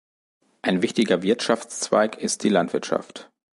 Ein 0.63 0.81
wichtiger 0.81 1.21
Wirtschaftszweig 1.21 2.17
ist 2.17 2.41
die 2.43 2.49
Landwirtschaft. 2.49 3.29